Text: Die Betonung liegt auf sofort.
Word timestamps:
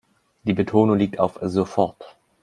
Die 0.45 0.53
Betonung 0.55 0.97
liegt 0.97 1.19
auf 1.19 1.37
sofort. 1.43 2.17